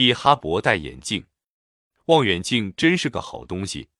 [0.00, 1.26] 替哈勃戴眼镜。
[2.06, 3.90] 望远镜真是个好东西，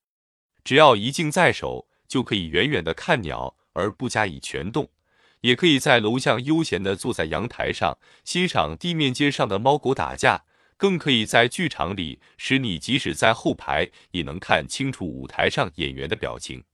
[0.65, 4.89] 只要一镜在手，就可以远远的看鸟而不加以全动，
[5.43, 10.47] 也可以在楼下悠闲的坐在阳台上欣赏地面街上的猫狗打架，
[10.79, 16.65] 更可以在剧场里使你即使在后排也能看清楚舞台上演员的表情。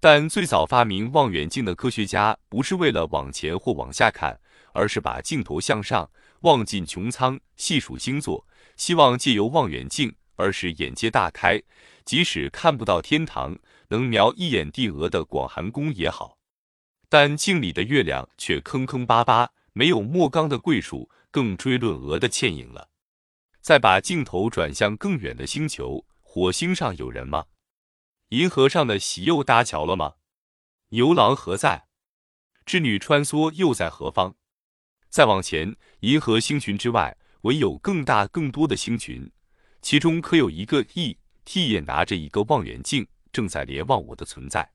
[0.00, 4.40] 但最早发明望远镜的科学家不是为了往前或往下看，
[4.72, 8.44] 而是把镜头向上望进穹苍，细数星座，
[8.78, 11.62] 希望借由望远镜而使眼界大开，
[12.06, 16.38] 即使看不到天堂，能瞄一眼地鹅的广寒宫也好。
[17.10, 22.88] 但镜里的月亮却坑坑巴巴，没有莫刚的桂树，更追论鹅的倩影了。
[23.60, 27.46] 再把镜头转向更远的星球，火星上有人吗？
[28.28, 30.14] 银河上的喜又搭桥了吗？
[30.90, 31.88] 牛郎何在？
[32.64, 34.36] 织女穿梭又在何方？
[35.10, 39.30] 再往前，银河星群之外，唯有更大更多的星群，
[39.80, 41.68] 其中可有一个 E.T.
[41.68, 44.72] 也拿着一个望远镜，正在联望我的存在。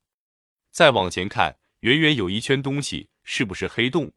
[0.72, 4.12] 再往前看，远远有一圈东西，是不是黑洞？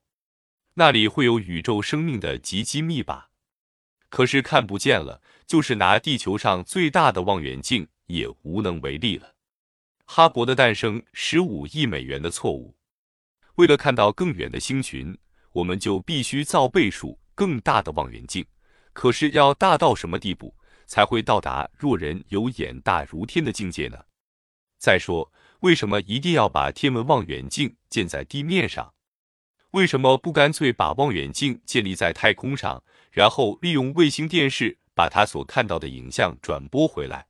[0.74, 3.30] 那里会有宇宙生命的极机密吧？
[4.08, 7.88] 可是看不见了，就是拿地球上最大的望远镜。
[8.06, 9.34] 也无能为力了。
[10.04, 12.76] 哈勃的诞生，十五亿美元的错误。
[13.56, 15.18] 为了看到更远的星群，
[15.50, 18.44] 我们就必须造倍数更大的望远镜。
[18.92, 20.52] 可是要大到什么地步，
[20.86, 23.98] 才会到达若人有眼大如天的境界呢？
[24.78, 28.94] 再说，为什么一定要把天文望远镜建在地面上？
[29.72, 37.26] 为什么不干脆把望远镜建立在太空上，然后利用卫星电视把他所看到的影像转播回来？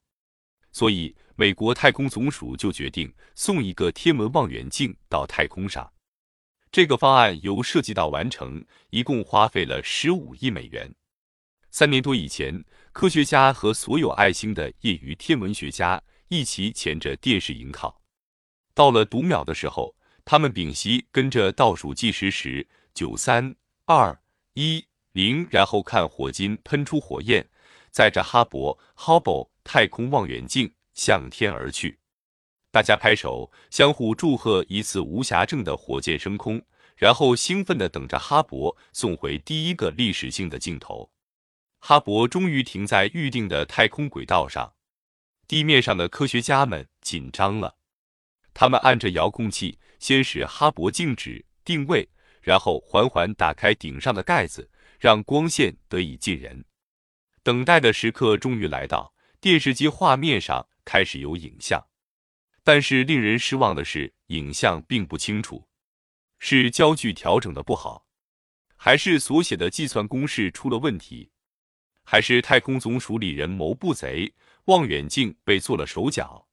[0.71, 5.93] 所以，美国太空总署就决定送一个天文望远镜到太空上。
[6.77, 10.95] 这个方案由设计到完成，一共花费了十五亿美元。
[11.71, 18.03] 三年多以前，科学家和所有爱星的业余天文学家一起牵着电视迎考。
[18.75, 23.56] 到了读秒的时候，他们屏息跟着倒数计时时，九、三、
[23.87, 24.21] 二、
[24.53, 27.49] 一、零，然后看火金喷出火焰，
[27.91, 29.49] 载着哈勃 （Hubble）。
[29.65, 31.99] 太空望远镜向天而去，
[32.71, 36.62] 大家拍手，相互祝贺一次无暇症的火箭升空，
[36.97, 41.12] 然后兴奋地等着哈勃送回第一个历史性的镜头。
[41.79, 44.75] 哈勃终于停在预定的太空轨道上，
[45.47, 47.77] 地面上的科学家们紧张了，
[48.53, 52.09] 他们按着遥控器，先使哈勃静止定位，
[52.41, 56.65] 然后缓缓打开顶上的盖子，让光线得以进人。
[57.43, 59.15] 等待的时刻终于来到。
[59.39, 61.87] 电视机画面上开始有影像，
[62.65, 65.69] 但是令人失望的是，影像并不清楚。
[66.39, 68.07] 是焦距调整的不好，
[68.77, 71.31] 还是所写的计算公式出了问题，
[72.05, 74.35] 还是太空总署里人谋不贼，
[74.67, 76.47] 望远镜被做了手脚？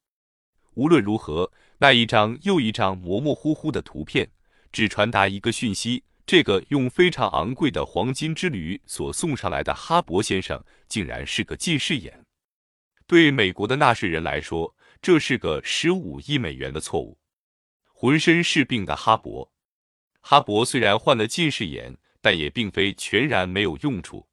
[0.75, 4.31] 无论如何，那一张又一张模模糊糊的图片，
[4.71, 12.25] 只传达一个讯息：这个用非常昂贵的黄金之旅所送上来的哈勃先生，竟然是个近视眼。
[13.05, 17.19] 对美国的纳税人来说，这是个十五亿美元的错误。
[17.91, 19.49] 浑身是病的哈勃，
[20.23, 24.25] 哈勃虽然患了近视眼，但也并非全然没有用处。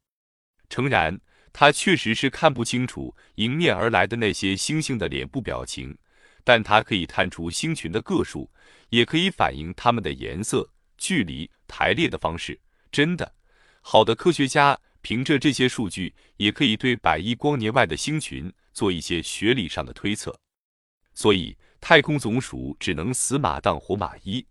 [0.68, 1.20] 诚然，
[1.52, 5.98] 他确实是看不清楚迎面而来的那些星星的脸部表情，
[6.44, 8.50] 但他可以探出星群的个数，
[8.88, 12.58] 也可以反映它们的颜色、距离、排列的方式。
[12.90, 13.34] 真的，
[13.80, 18.50] 好的科学家凭着这些数据，也可以对百亿光年外的星群。
[18.72, 20.40] 做一些学理上的推测，
[21.12, 24.46] 所以太空总署只能死马当活马医，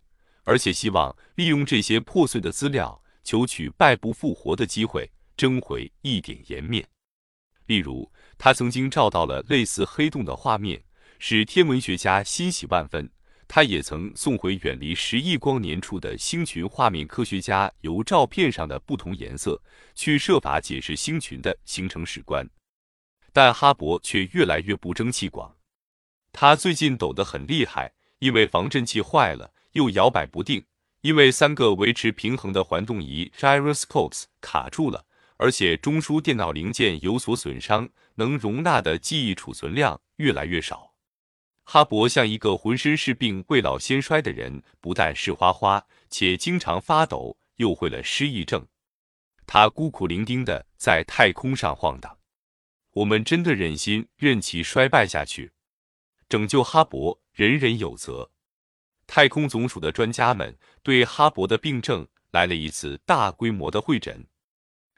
[0.50, 6.84] 而且希望利用这些破碎的资料，求取败不复活的机会，争回一点颜面。
[7.66, 10.82] 例如，他曾经照到了类似黑洞的画面，
[11.20, 13.08] 使天文学家欣喜万分。
[13.46, 19.62] 他也曾送回远离十亿光年处的星群画面，科学家由照片上的不同颜色
[19.94, 22.44] 去设法解释星群的形成史观。
[23.32, 25.56] 但哈勃却越来越不争气广，
[26.32, 30.64] 他最近抖得很厉害，因为防震器坏了，又摇摆不定，
[31.00, 35.04] 因为三个维持平衡的环动仪 gyroscopes 卡住了，
[35.36, 40.94] 而且中枢电脑零件有所损伤，能容纳的记忆储存量越来越少。
[41.64, 48.66] 哈勃像一个浑身是病、未老先衰的人，不但是花花，且经常发抖，又会了失忆症。
[49.46, 52.18] 他孤苦伶仃的在太空上晃荡。
[52.94, 55.52] 我们真的忍心任其衰败下去？
[56.28, 58.32] 拯救哈勃，人人有责。
[59.12, 64.24] 太空总署的专家们对哈勃的病症来了一次大规模的会诊。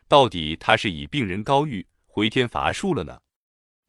[0.06, 3.18] 到底他是以病人高愈，回天乏术了呢？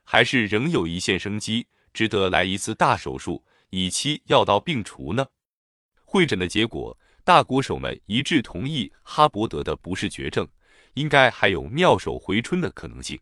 [0.05, 5.27] 还是仍有一线生机，值得来一次大手术，以期药到病除呢？
[6.05, 10.47] 会诊的结果，大国手们一致同意，哈伯得的不是绝症，
[10.93, 13.19] 应该还有妙手回春的可能性。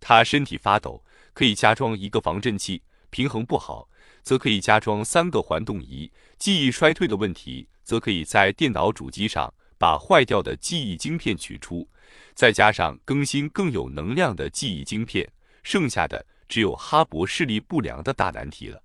[0.00, 1.04] 他身体发抖，
[1.34, 2.80] 可以加装一个防震器；
[3.10, 3.90] 平衡不好，
[4.24, 11.88] 则可以加装三个环动仪；记忆衰退的问题，则可以在电脑主机上把坏掉的记忆晶片取出，
[12.34, 15.30] 再加上更新更有能量的记忆晶片。
[15.62, 18.82] 剩下的只有哈勃视力不良的大难题了，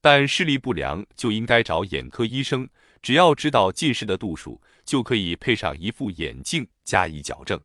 [0.00, 2.68] 但视力不良就应该找眼科医生，
[3.00, 7.60] 只要知道近视的度数，就可以配上一副眼镜加以矫正。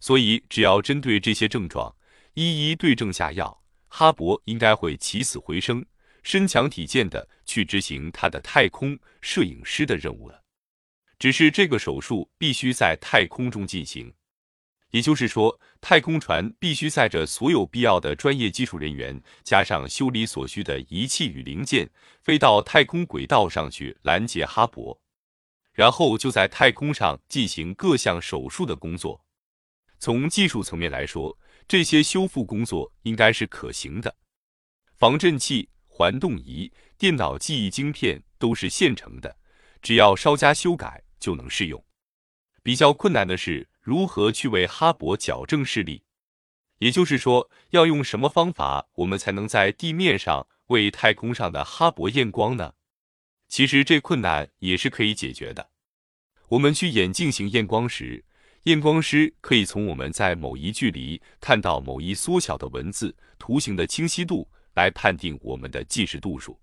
[0.00, 1.94] 所以，只要针对这些症状
[2.34, 5.84] 一一对症下药，哈勃应该会起死回生，
[6.22, 10.42] 身强体健的去执行他的太空摄影师的任务了。
[11.18, 14.12] 只是这个手术必须在太空中进行。
[14.90, 21.88] 也就是说，太空船必须载着所有必要的专业技术人员，加上修理所需的仪器与零件，
[22.20, 24.98] 飞到太空轨道上去拦截哈勃，
[25.72, 29.24] 然后就在太空上进行各项手术的工作。
[29.98, 34.14] 从技术层面来说，这些修复工作应该是可行的。
[34.98, 35.70] 防震器、
[36.02, 39.36] 环动仪、电脑记忆晶片都是现成的，
[39.80, 41.84] 只要稍加修改就能适用。
[42.60, 43.68] 比较困难的是。
[43.80, 46.02] 如何去为哈勃矫正视力？
[46.78, 52.74] 也就是说，要用什么方法，我们才能在地面上为太空上的哈勃验光呢？
[53.48, 55.70] 其实这困难也是可以解决的。
[56.48, 58.24] 我们去眼镜型验光时，
[58.64, 66.58] 验光师可以从我们在某一距离看到某一缩小的文字图形的清晰度来判定我们的近视度数，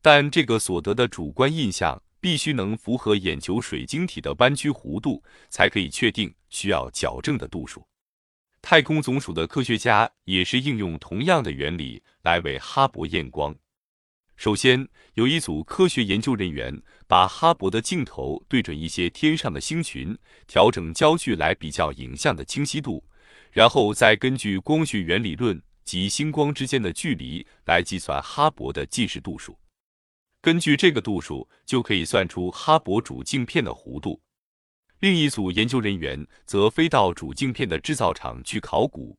[0.00, 2.02] 但这个所得的主观印象。
[2.22, 5.20] 必须能符合眼球水晶体的弯曲弧度，
[5.50, 7.84] 才可以确定需要矫正的度数。
[8.60, 13.52] 太空总署的科学家也是应用同样的原理来为哈勃验光。
[14.36, 23.04] 首先，有一组科学研究人员把哈勃的镜头对准一些天上的星群，调整焦距来比较影像的清晰度，
[23.50, 29.58] 然后再根据光学原理论及星光之间的距离来计算哈勃的近视度数。
[30.40, 34.20] 根据这个度数，就可以算出哈勃主镜片的弧度。
[34.98, 39.18] 另一组研究人员则飞到主镜片的制造厂去考古，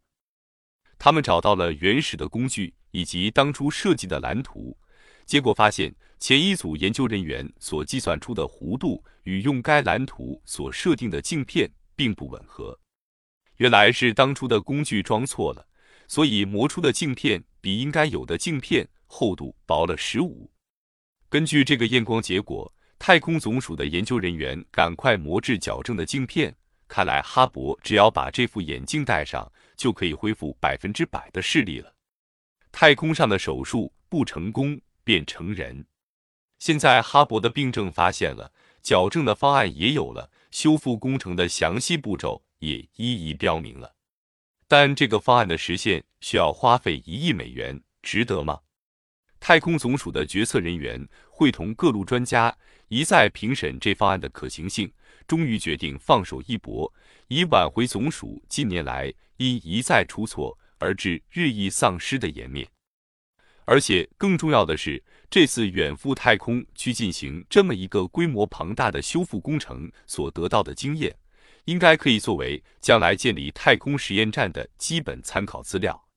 [0.98, 4.77] 他们找到了原始的工具以及当初设计的蓝图，
[5.25, 12.80] 结果发现前一组研究人员所计算出的弧度与用该蓝图所设定的镜片并不吻合。
[13.57, 15.68] 原来是当初的工具装错了，
[16.13, 20.48] 所以磨出的镜片比应该有的镜片厚度薄了十五。
[21.27, 26.56] 根据这个验光结果，太空总署的研究人员赶快磨制矫正的镜片。
[26.88, 31.92] 看来哈勃只要把这副眼镜戴上，就可以恢复百分之百的视力了。
[32.71, 35.83] 太空上的手术不成功便成人。
[36.60, 43.95] 现在哈勃的病症发现了，矫正的方案也有了，修复工程的详细步骤也一一标明了。
[44.75, 48.60] 但这个方案的实现需要花费一亿美元，值得吗？
[49.40, 54.92] 太空总署的决策人员会同各路专家一再评审这方案的可行性，
[55.28, 56.92] 终于决定放手一搏，
[57.28, 62.68] 以挽回总署近年来因一再出错而致日益丧失的颜面。
[63.65, 71.15] 而且更重要的是，这次远赴太空去进行这么一个规模庞大的修复工程所得到的经验，
[71.65, 76.08] 应该可以作为将来建立太空实验站的基本参考资料。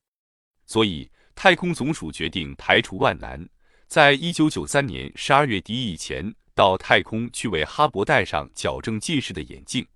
[0.65, 1.09] 所以。
[1.39, 3.47] 太空总署决定排除万难，
[3.85, 9.87] 在一九九三年十二月底以前到太空去为哈勃戴上矫正近视的眼镜。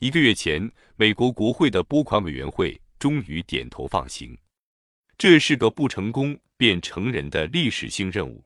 [0.00, 4.36] 一个月前，美国国会的拨款委员会终于点头放行。
[5.16, 8.42] 这是个不成功便成人的历史性任务，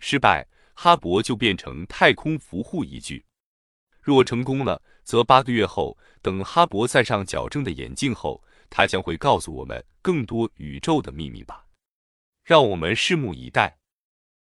[0.00, 3.20] 失败，哈勃就变成太空俘获一具；
[4.06, 8.40] 若成功了，则八个月后，等哈勃戴上矫正的眼镜后。
[8.70, 11.64] 他将会告诉我们更多宇宙的秘密吧，
[12.44, 13.76] 让我们拭目以待。